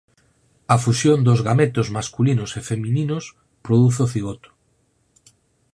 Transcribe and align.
A 0.73 0.75
fusión 0.85 1.17
dos 1.27 1.39
gametos 1.47 1.87
masculinos 1.97 2.51
e 2.59 2.61
femininos 2.69 3.23
produce 3.65 3.99
o 4.05 4.11
cigoto. 4.13 4.49